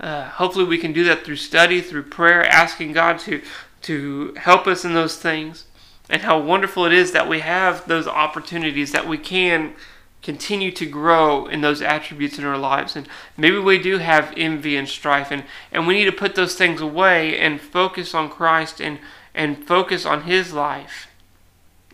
Uh, 0.00 0.30
hopefully, 0.30 0.64
we 0.64 0.78
can 0.78 0.94
do 0.94 1.04
that 1.04 1.26
through 1.26 1.36
study, 1.36 1.82
through 1.82 2.04
prayer, 2.04 2.42
asking 2.46 2.94
God 2.94 3.18
to, 3.18 3.42
to 3.82 4.32
help 4.38 4.66
us 4.66 4.82
in 4.82 4.94
those 4.94 5.18
things 5.18 5.66
and 6.08 6.22
how 6.22 6.40
wonderful 6.40 6.86
it 6.86 6.94
is 6.94 7.12
that 7.12 7.28
we 7.28 7.40
have 7.40 7.86
those 7.86 8.08
opportunities 8.08 8.92
that 8.92 9.06
we 9.06 9.18
can 9.18 9.74
continue 10.22 10.70
to 10.70 10.86
grow 10.86 11.46
in 11.46 11.60
those 11.60 11.80
attributes 11.80 12.38
in 12.38 12.44
our 12.44 12.58
lives 12.58 12.94
and 12.94 13.08
maybe 13.36 13.58
we 13.58 13.78
do 13.78 13.98
have 13.98 14.34
envy 14.36 14.76
and 14.76 14.88
strife 14.88 15.30
and, 15.30 15.44
and 15.72 15.86
we 15.86 15.94
need 15.94 16.04
to 16.04 16.12
put 16.12 16.34
those 16.34 16.54
things 16.54 16.80
away 16.80 17.38
and 17.38 17.60
focus 17.60 18.14
on 18.14 18.28
christ 18.28 18.80
and, 18.80 18.98
and 19.34 19.66
focus 19.66 20.04
on 20.04 20.24
his 20.24 20.52
life 20.52 21.08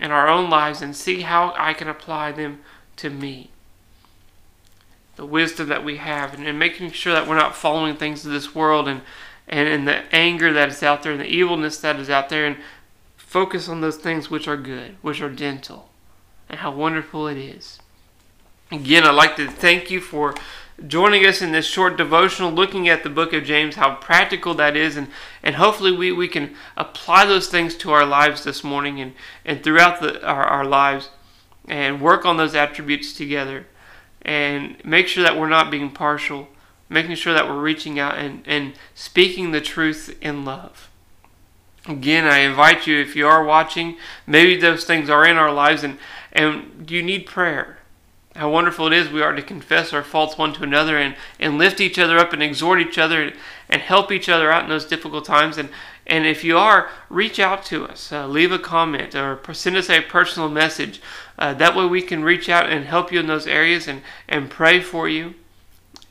and 0.01 0.13
our 0.13 0.29
own 0.29 0.51
lives 0.51 0.83
and 0.83 0.97
see 0.97 1.21
how 1.21 1.55
i 1.57 1.73
can 1.73 1.89
apply 1.89 2.33
them 2.33 2.61
to 2.97 3.09
me 3.11 3.51
the 5.15 5.27
wisdom 5.27 5.69
that 5.69 5.85
we 5.85 5.97
have 5.97 6.35
and, 6.35 6.47
and 6.47 6.59
making 6.59 6.91
sure 6.91 7.13
that 7.13 7.29
we're 7.29 7.37
not 7.37 7.55
following 7.55 7.97
things 7.97 8.27
of 8.27 8.33
this 8.33 8.55
world 8.55 8.89
and, 8.89 9.01
and, 9.49 9.69
and 9.69 9.87
the 9.87 10.03
anger 10.15 10.53
that 10.53 10.69
is 10.69 10.83
out 10.83 11.03
there 11.03 11.13
and 11.13 11.21
the 11.21 11.33
evilness 11.33 11.79
that 11.79 11.99
is 12.01 12.11
out 12.11 12.29
there 12.29 12.45
and 12.45 12.57
Focus 13.27 13.69
on 13.69 13.81
those 13.81 13.97
things 13.97 14.31
which 14.31 14.47
are 14.47 14.57
good, 14.57 14.97
which 15.03 15.21
are 15.21 15.29
gentle, 15.29 15.91
and 16.49 16.61
how 16.61 16.71
wonderful 16.71 17.27
it 17.27 17.37
is. 17.37 17.81
Again, 18.73 19.05
I'd 19.05 19.11
like 19.15 19.37
to 19.37 19.49
thank 19.49 19.93
you 19.93 20.01
for 20.01 20.35
joining 20.85 21.25
us 21.25 21.41
in 21.41 21.53
this 21.53 21.67
short 21.67 21.97
devotional 21.97 22.51
looking 22.51 22.89
at 22.89 23.05
the 23.05 23.09
book 23.09 23.33
of 23.33 23.45
James, 23.45 23.77
how 23.77 23.95
practical 23.95 24.55
that 24.55 24.77
is, 24.77 24.97
and, 24.97 25.07
and 25.43 25.55
hopefully 25.55 25.93
we, 25.93 26.11
we 26.11 26.27
can 26.27 26.57
apply 26.77 27.27
those 27.27 27.47
things 27.47 27.77
to 27.77 27.93
our 27.93 28.05
lives 28.05 28.43
this 28.43 28.65
morning 28.65 29.01
and, 29.01 29.15
and 29.45 29.63
throughout 29.63 30.01
the, 30.01 30.21
our, 30.27 30.43
our 30.43 30.65
lives 30.65 31.11
and 31.69 32.01
work 32.01 32.25
on 32.25 32.39
those 32.39 32.57
attributes 32.57 33.13
together 33.13 33.67
and 34.23 34.85
make 34.85 35.07
sure 35.07 35.23
that 35.23 35.39
we're 35.39 35.49
not 35.49 35.71
being 35.71 35.91
partial, 35.91 36.49
making 36.89 37.15
sure 37.15 37.35
that 37.35 37.47
we're 37.49 37.61
reaching 37.61 38.01
out 38.01 38.19
and, 38.19 38.43
and 38.47 38.73
speaking 38.97 39.53
the 39.53 39.61
truth 39.61 40.17
in 40.21 40.45
love. 40.45 40.91
Again, 41.87 42.25
I 42.25 42.39
invite 42.39 42.89
you, 42.89 42.99
if 42.99 43.15
you 43.15 43.29
are 43.29 43.45
watching, 43.45 43.97
maybe 44.27 44.57
those 44.57 44.85
things 44.85 45.09
are 45.09 45.25
in 45.25 45.37
our 45.37 45.53
lives 45.53 45.85
and, 45.85 45.99
and 46.33 46.91
you 46.91 47.01
need 47.01 47.27
prayer. 47.27 47.76
How 48.37 48.51
wonderful 48.51 48.87
it 48.87 48.93
is 48.93 49.09
we 49.09 49.23
are 49.23 49.33
to 49.33 49.41
confess 49.41 49.95
our 49.95 50.03
faults 50.03 50.37
one 50.37 50.53
to 50.55 50.63
another 50.63 50.99
and, 50.99 51.17
and 51.41 51.57
lift 51.57 51.81
each 51.81 51.99
other 51.99 52.19
up 52.19 52.35
and 52.35 52.43
exhort 52.43 52.81
each 52.81 52.99
other 52.99 53.33
and 53.71 53.81
help 53.81 54.13
each 54.13 54.29
other 54.29 54.53
out 54.53 54.65
in 54.65 54.69
those 54.69 54.85
difficult 54.85 55.25
times. 55.25 55.57
And, 55.57 55.71
and 56.07 56.27
if 56.27 56.45
you 56.45 56.59
are, 56.59 56.91
reach 57.09 57.41
out 57.41 57.65
to 57.67 57.87
us. 57.87 58.13
Uh, 58.13 58.27
leave 58.27 58.53
a 58.53 58.59
comment 58.59 59.15
or 59.15 59.41
send 59.55 59.77
us 59.77 59.89
a 59.89 60.03
personal 60.03 60.51
message. 60.51 61.01
Uh, 61.39 61.55
that 61.55 61.75
way 61.75 61.87
we 61.87 62.03
can 62.03 62.23
reach 62.23 62.51
out 62.51 62.69
and 62.69 62.85
help 62.85 63.11
you 63.11 63.21
in 63.21 63.27
those 63.27 63.47
areas 63.47 63.89
and, 63.89 64.03
and 64.29 64.51
pray 64.51 64.81
for 64.81 65.09
you 65.09 65.35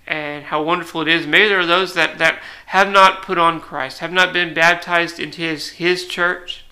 and 0.08 0.46
how 0.46 0.64
wonderful 0.64 1.02
it 1.02 1.08
is. 1.08 1.28
Maybe 1.28 1.48
there 1.48 1.60
are 1.60 1.66
those 1.66 1.94
that, 1.94 2.18
that 2.18 2.42
have 2.68 2.90
not 2.90 3.22
put 3.22 3.38
on 3.38 3.60
Christ, 3.60 4.00
have 4.00 4.12
not 4.12 4.34
been 4.34 4.54
baptized 4.54 5.20
into 5.20 5.42
his, 5.42 5.70
his 5.74 6.08
church 6.08 6.66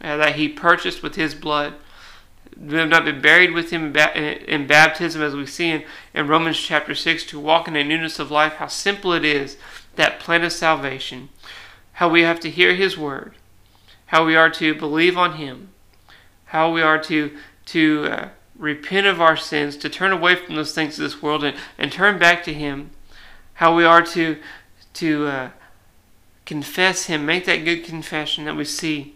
uh, 0.00 0.16
that 0.16 0.36
he 0.36 0.48
purchased 0.48 1.02
with 1.02 1.16
his 1.16 1.34
blood. 1.34 1.74
They 2.56 2.78
have 2.78 2.88
not 2.88 3.04
been 3.04 3.20
buried 3.20 3.52
with 3.52 3.70
him 3.70 3.96
in 3.96 4.66
baptism, 4.66 5.22
as 5.22 5.34
we 5.34 5.46
see 5.46 5.70
in, 5.70 5.84
in 6.12 6.28
Romans 6.28 6.58
chapter 6.58 6.94
6, 6.94 7.24
to 7.26 7.40
walk 7.40 7.66
in 7.66 7.76
a 7.76 7.82
newness 7.84 8.18
of 8.18 8.30
life. 8.30 8.54
How 8.54 8.68
simple 8.68 9.12
it 9.12 9.24
is, 9.24 9.56
that 9.96 10.20
plan 10.20 10.44
of 10.44 10.52
salvation. 10.52 11.30
How 11.94 12.08
we 12.08 12.22
have 12.22 12.40
to 12.40 12.50
hear 12.50 12.74
his 12.74 12.96
word. 12.96 13.34
How 14.06 14.24
we 14.24 14.36
are 14.36 14.50
to 14.50 14.74
believe 14.74 15.18
on 15.18 15.34
him. 15.34 15.70
How 16.46 16.72
we 16.72 16.82
are 16.82 16.98
to, 17.04 17.36
to 17.66 18.06
uh, 18.06 18.28
repent 18.56 19.06
of 19.06 19.20
our 19.20 19.36
sins, 19.36 19.76
to 19.78 19.88
turn 19.88 20.12
away 20.12 20.36
from 20.36 20.54
those 20.54 20.74
things 20.74 20.98
of 20.98 21.02
this 21.02 21.22
world 21.22 21.44
and, 21.44 21.56
and 21.78 21.90
turn 21.90 22.18
back 22.18 22.44
to 22.44 22.54
Him, 22.54 22.90
how 23.54 23.74
we 23.74 23.84
are 23.84 24.02
to, 24.02 24.38
to 24.94 25.26
uh, 25.26 25.50
confess 26.46 27.06
Him, 27.06 27.26
make 27.26 27.44
that 27.46 27.64
good 27.64 27.84
confession 27.84 28.44
that 28.44 28.56
we 28.56 28.64
see 28.64 29.13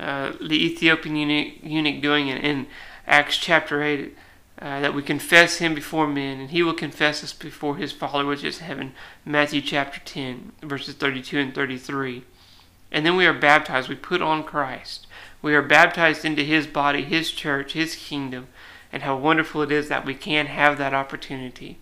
uh, 0.00 0.32
the 0.40 0.64
Ethiopian 0.64 1.16
eunuch, 1.16 2.02
doing 2.02 2.28
it 2.28 2.42
in, 2.44 2.66
Acts 3.06 3.36
chapter 3.36 3.82
8. 3.82 4.16
Uh, 4.60 4.78
that 4.80 4.92
we 4.92 5.02
confess 5.02 5.56
him 5.56 5.74
before 5.74 6.06
men, 6.06 6.38
and 6.38 6.50
he 6.50 6.62
will 6.62 6.74
confess 6.74 7.24
us 7.24 7.32
before 7.32 7.78
his 7.78 7.92
Father 7.92 8.26
which 8.26 8.44
is 8.44 8.58
heaven. 8.58 8.92
Matthew 9.24 9.62
chapter 9.62 10.00
10, 10.04 10.52
verses 10.60 10.94
32 10.96 11.38
and 11.38 11.54
33. 11.54 12.24
And 12.92 13.06
then 13.06 13.16
we 13.16 13.24
are 13.24 13.32
baptized. 13.32 13.88
We 13.88 13.94
put 13.94 14.20
on 14.20 14.44
Christ. 14.44 15.06
We 15.40 15.54
are 15.54 15.62
baptized 15.62 16.26
into 16.26 16.42
his 16.42 16.66
body, 16.66 17.04
his 17.04 17.30
church, 17.30 17.72
his 17.72 17.96
kingdom 17.96 18.48
and 18.92 19.02
how 19.02 19.16
wonderful 19.16 19.62
it 19.62 19.72
is 19.72 19.88
that 19.88 20.04
we 20.04 20.14
can 20.14 20.46
have 20.46 20.78
that 20.78 20.94
opportunity. 20.94 21.78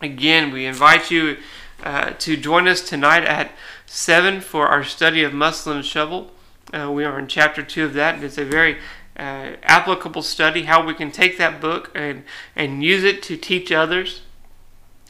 Again, 0.00 0.52
we 0.52 0.66
invite 0.66 1.10
you 1.10 1.38
uh, 1.82 2.10
to 2.18 2.36
join 2.36 2.66
us 2.66 2.80
tonight 2.80 3.24
at 3.24 3.52
7 3.86 4.40
for 4.40 4.68
our 4.68 4.84
study 4.84 5.22
of 5.22 5.32
and 5.32 5.84
Shovel. 5.84 6.30
Uh, 6.74 6.90
we 6.90 7.04
are 7.04 7.20
in 7.20 7.28
chapter 7.28 7.62
2 7.62 7.84
of 7.84 7.94
that, 7.94 8.16
and 8.16 8.24
it's 8.24 8.38
a 8.38 8.44
very 8.44 8.78
uh, 9.16 9.52
applicable 9.62 10.22
study 10.22 10.64
how 10.64 10.84
we 10.84 10.92
can 10.92 11.12
take 11.12 11.38
that 11.38 11.60
book 11.60 11.92
and, 11.94 12.24
and 12.56 12.82
use 12.82 13.04
it 13.04 13.22
to 13.22 13.36
teach 13.36 13.70
others 13.70 14.22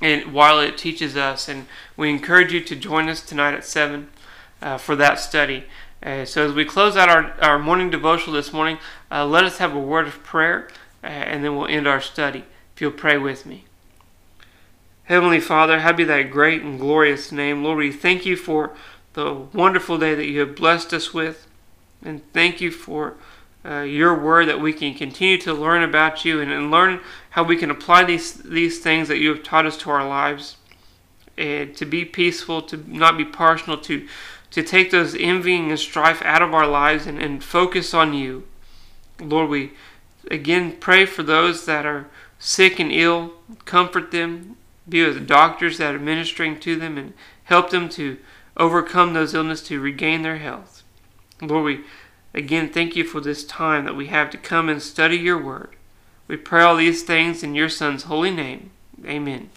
and 0.03 0.35
while 0.35 0.61
it 0.61 0.77
teaches 0.77 1.17
us. 1.17 1.49
And 1.49 1.67
we 1.97 2.11
encourage 2.11 2.53
you 2.53 2.61
to 2.61 2.77
join 2.77 3.09
us 3.09 3.23
tonight 3.23 3.55
at 3.55 3.65
7 3.65 4.09
uh, 4.61 4.77
for 4.77 4.95
that 4.97 5.19
study. 5.19 5.65
Uh, 6.03 6.27
so, 6.27 6.47
as 6.47 6.53
we 6.53 6.67
close 6.67 6.99
out 6.99 7.09
our, 7.09 7.33
our 7.41 7.59
morning 7.59 7.89
devotional 7.89 8.35
this 8.35 8.53
morning, 8.53 8.77
uh, 9.11 9.25
let 9.25 9.45
us 9.45 9.57
have 9.57 9.75
a 9.75 9.81
word 9.81 10.07
of 10.07 10.23
prayer 10.23 10.69
uh, 11.03 11.07
and 11.07 11.43
then 11.43 11.57
we'll 11.57 11.67
end 11.67 11.89
our 11.89 12.01
study. 12.01 12.45
If 12.75 12.83
you'll 12.83 12.91
pray 12.91 13.17
with 13.17 13.47
me. 13.47 13.65
Heavenly 15.05 15.41
Father, 15.41 15.81
have 15.81 15.97
be 15.97 16.05
thy 16.05 16.25
great 16.25 16.61
and 16.61 16.79
glorious 16.79 17.33
name. 17.33 17.65
Lord, 17.65 17.79
we 17.79 17.93
thank 17.93 18.27
you 18.27 18.37
for 18.37 18.75
the 19.15 19.33
wonderful 19.33 19.97
day 19.97 20.15
that 20.15 20.27
you 20.27 20.41
have 20.41 20.57
blessed 20.57 20.93
us 20.93 21.15
with. 21.15 21.47
And 22.05 22.21
thank 22.33 22.61
you 22.61 22.71
for 22.71 23.15
uh, 23.65 23.81
your 23.81 24.19
word 24.19 24.49
that 24.49 24.61
we 24.61 24.73
can 24.73 24.95
continue 24.95 25.39
to 25.39 25.55
learn 25.55 25.83
about 25.83 26.25
you 26.25 26.41
and, 26.41 26.53
and 26.53 26.71
learn 26.71 27.01
how 27.31 27.43
we 27.43 27.57
can 27.57 27.71
apply 27.71 28.05
these, 28.05 28.35
these 28.35 28.81
things 28.81 29.09
that 29.09 29.19
you 29.19 29.31
have 29.31 29.43
taught 29.43 29.67
us 29.67 29.77
to 29.79 29.91
our 29.91 30.07
lives. 30.07 30.57
And 31.37 31.77
to 31.77 31.85
be 31.85 32.05
peaceful, 32.05 32.63
to 32.63 32.77
not 32.87 33.17
be 33.17 33.25
partial, 33.25 33.77
to 33.79 34.07
to 34.55 34.63
take 34.63 34.93
those 34.93 35.17
envying 35.17 35.71
and 35.71 35.79
strife 35.81 36.23
out 36.23 36.41
of 36.41 36.55
our 36.55 36.69
lives 36.69 37.09
and, 37.09 37.21
and 37.21 37.43
focus 37.43 37.93
on 37.93 38.15
you. 38.15 38.47
Lord, 39.21 39.51
we 39.51 39.73
again 40.31 40.77
pray 40.79 41.07
for 41.07 41.25
those 41.25 41.67
that 41.67 41.85
are 41.85 42.07
sick 42.39 42.79
and 42.79 42.93
ill, 42.93 43.33
comfort 43.65 44.13
them, 44.13 44.57
be 44.89 45.05
with 45.05 45.15
the 45.15 45.21
doctors 45.21 45.79
that 45.79 45.97
are 45.97 45.99
ministering 45.99 46.61
to 46.61 46.77
them, 46.77 46.97
and 46.97 47.15
help 47.45 47.71
them 47.71 47.89
to 47.91 48.19
overcome 48.57 49.13
those 49.13 49.35
illnesses 49.35 49.67
to 49.67 49.81
regain 49.81 50.23
their 50.23 50.39
health. 50.39 50.74
Lord, 51.49 51.65
we 51.65 51.85
again 52.33 52.69
thank 52.69 52.97
you 52.97 53.05
for 53.05 53.21
this 53.21 53.45
time 53.45 53.85
that 53.85 53.97
we 53.97 54.07
have 54.09 54.31
to 54.31 54.39
come 54.39 54.69
and 54.69 54.83
study 54.83 55.17
your 55.17 55.43
word. 55.43 55.77
We 56.27 56.37
pray 56.37 56.63
all 56.63 56.77
these 56.77 57.03
things 57.03 57.43
in 57.43 57.55
your 57.55 57.69
Son's 57.69 58.05
holy 58.05 58.31
name. 58.31 58.71
Amen. 59.05 59.51